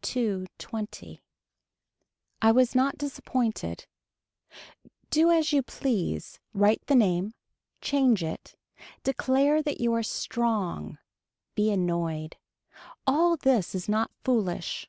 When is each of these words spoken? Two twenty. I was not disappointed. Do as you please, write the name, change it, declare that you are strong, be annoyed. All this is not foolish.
Two 0.00 0.46
twenty. 0.56 1.22
I 2.40 2.50
was 2.50 2.74
not 2.74 2.96
disappointed. 2.96 3.84
Do 5.10 5.30
as 5.30 5.52
you 5.52 5.62
please, 5.62 6.40
write 6.54 6.80
the 6.86 6.94
name, 6.94 7.34
change 7.82 8.24
it, 8.24 8.56
declare 9.02 9.62
that 9.62 9.82
you 9.82 9.92
are 9.92 10.02
strong, 10.02 10.96
be 11.54 11.70
annoyed. 11.70 12.38
All 13.06 13.36
this 13.36 13.74
is 13.74 13.86
not 13.86 14.10
foolish. 14.24 14.88